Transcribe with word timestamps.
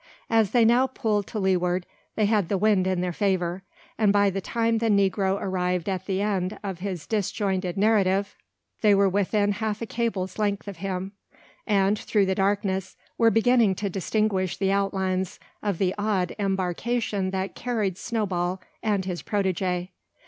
As 0.31 0.49
they 0.49 0.65
now 0.65 0.87
pulled 0.87 1.27
to 1.27 1.37
leeward, 1.37 1.85
they 2.15 2.25
had 2.25 2.49
the 2.49 2.57
wind 2.57 2.87
in 2.87 3.01
their 3.01 3.13
favour; 3.13 3.61
and 3.99 4.11
by 4.11 4.31
the 4.31 4.41
time 4.41 4.79
the 4.79 4.89
negro 4.89 5.37
arrived 5.39 5.87
at 5.87 6.07
the 6.07 6.23
end 6.23 6.57
of 6.63 6.79
his 6.79 7.05
disjointed 7.05 7.77
narrative, 7.77 8.35
they 8.81 8.95
were 8.95 9.07
within 9.07 9.51
half 9.51 9.79
a 9.79 9.85
cable's 9.85 10.39
length 10.39 10.67
of 10.67 10.77
him, 10.77 11.11
and, 11.67 11.99
through 11.99 12.25
the 12.25 12.33
darkness, 12.33 12.97
were 13.19 13.29
beginning 13.29 13.75
to 13.75 13.91
distinguish 13.91 14.57
the 14.57 14.71
outlines 14.71 15.39
of 15.61 15.77
the 15.77 15.93
odd 15.99 16.35
embarkation 16.39 17.29
that 17.29 17.53
carried 17.53 17.95
Snowball 17.95 18.59
and 18.81 19.05
his 19.05 19.21
protege. 19.21 19.91